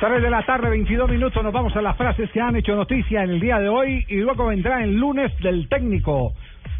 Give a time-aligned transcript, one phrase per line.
[0.00, 1.42] 3 de la tarde, 22 minutos.
[1.42, 4.16] Nos vamos a las frases que han hecho noticia en el día de hoy y
[4.16, 6.32] luego vendrá el lunes del técnico.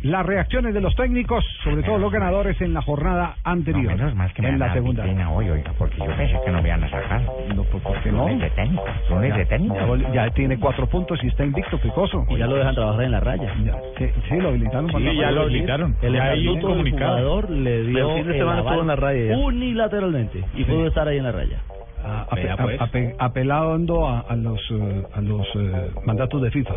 [0.02, 3.92] Las reacciones de los técnicos, sobre todo los ganadores en la jornada anterior.
[3.92, 5.04] No, menos mal que me en la segunda.
[5.30, 7.22] hoy, oiga, porque yo pensé que no me iban a sacar.
[7.54, 8.18] No, ¿por por qué no?
[8.28, 9.96] Lunes de técnico, lunes de técnico.
[10.12, 12.26] Ya tiene cuatro puntos y está invicto, Picoso.
[12.28, 13.52] Y ya lo dejan trabajar en la raya.
[13.64, 15.96] Ya, sí, sí, lo habilitaron para Sí, la ya lo habilitaron.
[16.02, 17.16] El Ya hay un estatuto del comunicado.
[17.16, 19.36] jugador le dio El fin de el semana aval estuvo en la raya ya.
[19.38, 21.58] unilateralmente y pudo estar ahí en la raya.
[22.06, 22.80] A- ape- Vea, pues.
[22.80, 26.74] ape- apelando a, a los eh, a los eh, mandatos de FIFA.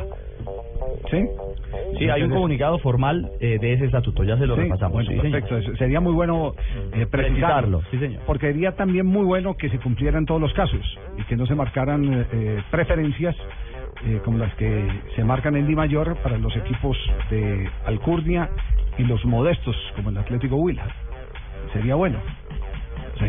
[1.11, 1.25] ¿Sí?
[1.97, 4.94] Sí, hay un comunicado formal eh, de ese estatuto, ya se lo Sí, repasamos.
[4.94, 5.31] bueno, sí, señor.
[5.31, 5.57] perfecto.
[5.57, 6.53] Eso Sería muy bueno
[6.94, 7.80] eh, precisarlo.
[7.80, 8.22] Precisarlo, sí, señor.
[8.25, 10.81] Porque sería también muy bueno que se cumplieran todos los casos
[11.17, 13.35] y que no se marcaran eh, eh, preferencias
[14.05, 16.97] eh, como las que se marcan en Di Mayor para los equipos
[17.30, 18.50] de Alcurnia
[18.97, 20.88] y los modestos como el Atlético Huila.
[21.73, 22.19] Sería bueno.
[23.19, 23.25] Sí.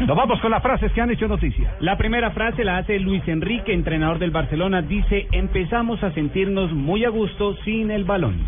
[0.00, 1.74] Nos vamos con las frases que han hecho noticia.
[1.80, 4.82] La primera frase la hace Luis Enrique, entrenador del Barcelona.
[4.82, 8.46] Dice, empezamos a sentirnos muy a gusto sin el balón.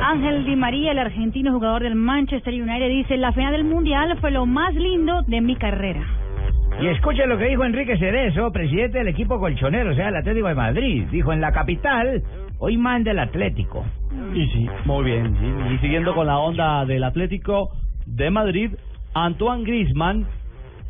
[0.00, 4.30] Ángel Di María, el argentino jugador del Manchester United, dice, la final del Mundial fue
[4.30, 6.00] lo más lindo de mi carrera.
[6.80, 10.46] Y escuche lo que dijo Enrique Cerezo, presidente del equipo colchonero, o sea, el Atlético
[10.46, 11.06] de Madrid.
[11.10, 12.22] Dijo, en la capital,
[12.58, 13.84] hoy manda el Atlético.
[14.32, 15.36] Y sí, muy bien.
[15.74, 17.72] Y siguiendo con la onda del Atlético
[18.06, 18.70] de Madrid,
[19.14, 20.26] Antoine Griezmann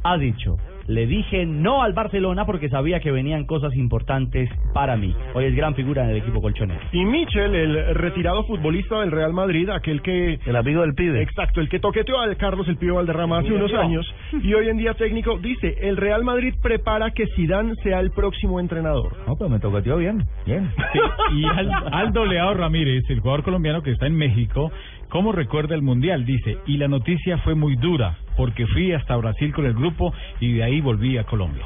[0.03, 0.59] ha dicho,
[0.91, 5.15] le dije no al Barcelona porque sabía que venían cosas importantes para mí.
[5.35, 6.81] Hoy es gran figura en el equipo colchonero.
[6.93, 10.41] Y Michel, el retirado futbolista del Real Madrid, aquel que...
[10.45, 11.23] El amigo del pibe.
[11.23, 14.05] Exacto, el que toqueteó a Carlos el Pío Valderrama hace unos años
[14.43, 18.59] y hoy en día técnico, dice, el Real Madrid prepara que Zidane sea el próximo
[18.59, 19.17] entrenador.
[19.29, 20.71] No, pero me toqueteó bien, bien.
[21.37, 24.73] Y Al- Aldo Leao Ramírez, el jugador colombiano que está en México,
[25.09, 26.25] ¿cómo recuerda el Mundial?
[26.25, 30.55] Dice, y la noticia fue muy dura, porque fui hasta Brasil con el grupo y
[30.55, 31.63] de ahí volví a Colombia.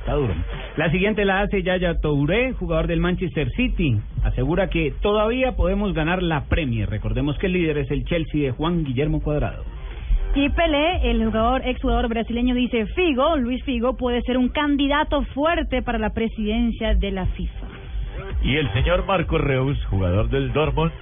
[0.00, 0.34] Está duro.
[0.76, 3.98] La siguiente la hace Yaya Touré, jugador del Manchester City.
[4.22, 6.90] Asegura que todavía podemos ganar la Premier.
[6.90, 9.64] Recordemos que el líder es el Chelsea de Juan Guillermo Cuadrado.
[10.34, 15.80] Y Pelé, el jugador, exjugador brasileño, dice, Figo, Luis Figo, puede ser un candidato fuerte
[15.80, 17.66] para la presidencia de la FIFA.
[18.42, 20.92] Y el señor Marco Reus, jugador del Dortmund,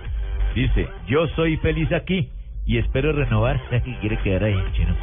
[0.55, 2.29] dice, yo soy feliz aquí
[2.67, 3.61] y espero renovar.
[3.85, 4.95] Y quiere quedar ahí, chino.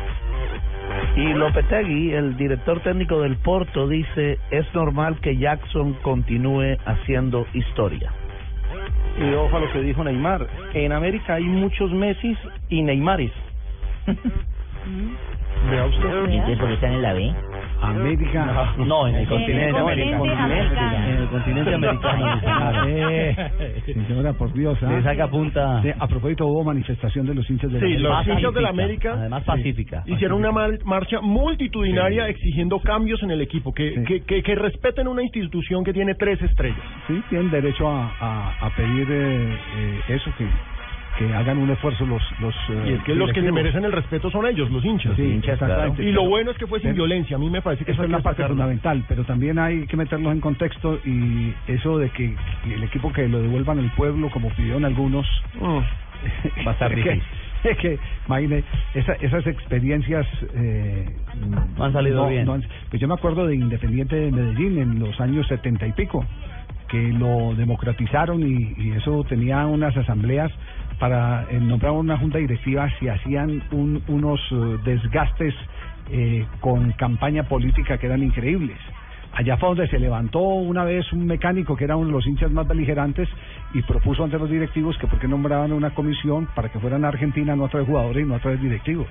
[1.15, 8.11] Y Lopetegui, el director técnico del Porto, dice, es normal que Jackson continúe haciendo historia.
[9.19, 10.47] Y ojo a lo que dijo Neymar.
[10.73, 12.35] En América hay muchos Messi
[12.69, 13.31] y Neymares.
[15.69, 16.29] Vea usted.
[16.29, 17.35] ¿Y por qué están en la B?
[17.81, 18.73] América.
[18.77, 20.19] No, en el En continente el americano.
[20.19, 21.07] continente americano.
[21.07, 22.39] En el continente americano.
[22.41, 22.85] señora.
[23.69, 24.77] Eh, señora, por Dios.
[24.83, 24.91] ¿ah?
[24.91, 25.81] Le saca punta.
[25.81, 28.09] Sí, a propósito, hubo manifestación de los hinchas de la Sí, América.
[28.09, 30.03] los hinchas de la América Además pacífica.
[30.05, 34.03] hicieron una mar- marcha multitudinaria exigiendo cambios en el equipo, que, Sí.
[34.05, 36.79] que, que, que respeten una institución que tiene tres estrellas.
[37.07, 40.45] Sí, tienen derecho a, a, a pedir eh, eh, eso, que,
[41.19, 42.23] que hagan un esfuerzo los...
[42.39, 42.55] los
[42.87, 45.15] Y es que los que se merecen el respeto son ellos, los hinchas.
[45.17, 46.03] Sí, exactamente.
[46.03, 47.35] Y lo bueno es que fue sin Pero- violencia.
[47.35, 49.97] A mí me parece que Eso eso es la parte fundamental, pero también hay que
[49.97, 52.33] meterlos en contexto y eso de que,
[52.73, 55.27] el equipo que lo devuelvan al pueblo, como pidieron algunos,
[55.59, 55.79] Mm.
[56.65, 57.21] Va a estar difícil.
[57.63, 58.63] Es que, imagine,
[58.93, 60.25] esa- esas experiencias...
[60.55, 61.05] Eh,
[61.77, 62.49] No han salido bien.
[62.49, 66.25] han- pues yo me acuerdo de Independiente de Medellín en los años setenta y pico,
[66.89, 70.51] que lo democratizaron y, eso tenía unas asambleas
[70.99, 75.53] para eh, nombrar una junta directiva si hacían un- unos eh, desgastes
[76.11, 78.79] eh, con campaña política que eran increíbles.
[79.33, 82.51] Allá fue donde se levantó una vez un mecánico que era uno de los hinchas
[82.51, 83.29] más beligerantes
[83.73, 87.09] y propuso ante los directivos que por qué nombraban una comisión para que fueran a
[87.09, 89.07] Argentina no a traer jugadores y no a traer directivos.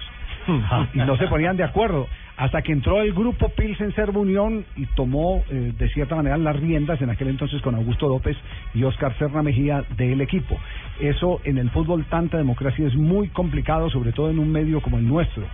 [0.94, 2.06] y no se ponían de acuerdo
[2.36, 6.56] hasta que entró el grupo Pilsen Servo Unión y tomó eh, de cierta manera las
[6.56, 8.36] riendas en aquel entonces con Augusto López
[8.74, 10.56] y Oscar Serna Mejía del equipo.
[11.00, 14.98] Eso en el fútbol tanta democracia es muy complicado, sobre todo en un medio como
[14.98, 15.44] el nuestro.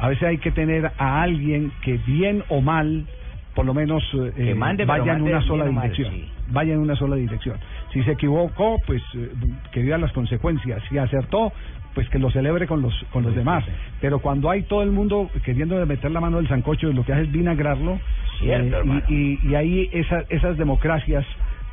[0.00, 3.06] A veces hay que tener a alguien que bien o mal
[3.54, 4.02] por lo menos
[4.36, 6.12] eh, mande, pero vaya en una sola mal, dirección.
[6.14, 6.28] sí.
[6.48, 7.58] vaya en una sola dirección.
[7.92, 9.30] Si se equivocó, pues eh,
[9.72, 10.82] que viva las consecuencias.
[10.88, 11.52] Si acertó,
[11.94, 13.64] pues que lo celebre con los con los demás.
[14.00, 17.22] Pero cuando hay todo el mundo queriendo meter la mano del sancocho, lo que hace
[17.22, 18.00] es vinagrarlo.
[18.38, 21.24] Cierto, eh, y, y, y ahí esa- esas democracias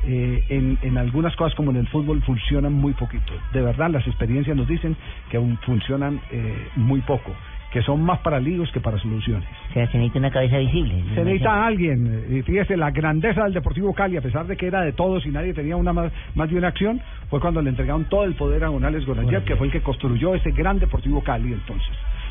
[0.04, 3.32] eh, en, en algunas cosas como en el fútbol funcionan muy poquito.
[3.52, 4.96] De verdad, las experiencias nos dicen
[5.30, 7.34] que aún funcionan eh, muy poco,
[7.70, 9.48] que son más para líos que para soluciones.
[9.70, 11.02] O sea, se necesita una cabeza visible.
[11.14, 14.56] Se necesita a alguien, eh, y fíjese, la grandeza del Deportivo Cali, a pesar de
[14.56, 17.62] que era de todos y nadie tenía una más, más de una acción, fue cuando
[17.62, 20.78] le entregaron todo el poder a González Gorayev, que fue el que construyó ese gran
[20.78, 21.90] Deportivo Cali entonces.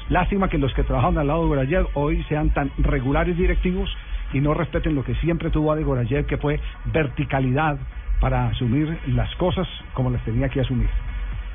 [0.10, 3.90] Lástima que los que trabajaron al lado de Gorayev hoy sean tan regulares directivos
[4.34, 6.60] y no respeten lo que siempre tuvo de Gorayev, que fue
[6.92, 7.78] verticalidad
[8.20, 10.90] para asumir las cosas como las tenía que asumir.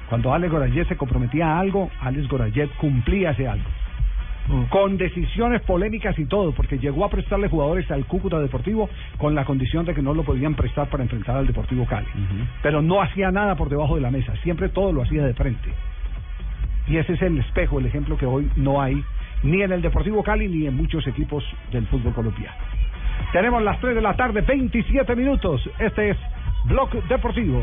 [0.09, 3.65] Cuando Alex Gorayev se comprometía a algo, Alex Gorayev cumplía ese algo
[4.69, 9.45] con decisiones polémicas y todo, porque llegó a prestarle jugadores al Cúcuta Deportivo con la
[9.45, 12.07] condición de que no lo podían prestar para enfrentar al Deportivo Cali.
[12.63, 15.71] Pero no hacía nada por debajo de la mesa, siempre todo lo hacía de frente.
[16.87, 19.03] Y ese es el espejo, el ejemplo que hoy no hay
[19.43, 22.57] ni en el Deportivo Cali ni en muchos equipos del fútbol colombiano.
[23.33, 25.69] Tenemos las 3 de la tarde, 27 minutos.
[25.79, 26.17] Este es
[26.67, 27.63] Blog Deportivo.